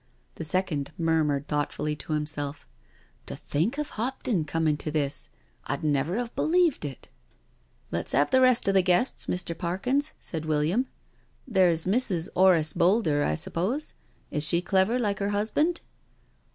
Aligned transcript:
The 0.33 0.43
second 0.43 0.91
murmured 0.97 1.47
thoughtfully 1.47 1.95
to 1.97 2.13
hunself:" 2.13 2.65
To 3.27 3.35
think 3.35 3.77
of 3.77 3.89
Hopton 3.91 4.45
coming 4.45 4.75
to 4.77 4.89
this 4.89 5.29
I 5.67 5.73
I'd 5.73 5.83
never 5.83 6.17
'ave 6.17 6.31
believed 6.35 6.85
it 6.85 7.09
I'*" 7.11 7.17
Let's 7.91 8.13
have 8.13 8.31
the 8.31 8.41
rest 8.41 8.67
of 8.67 8.73
the 8.73 8.81
guests^ 8.81 9.27
Mr, 9.27 9.55
Parkins," 9.55 10.13
said 10.17 10.45
William." 10.47 10.87
There's 11.55 11.85
Mrs. 11.85 12.29
'Orace 12.35 12.73
Boulder, 12.73 13.23
I 13.23 13.35
sup 13.35 13.53
pose? 13.53 13.93
Is 14.31 14.41
she 14.43 14.59
clever, 14.59 14.97
like 14.97 15.19
her 15.19 15.29
husband?" 15.29 15.81